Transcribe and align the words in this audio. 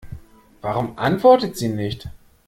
Warum 0.63 0.97
antwortet 0.97 1.55
sie 1.57 1.69
nicht? 1.69 2.09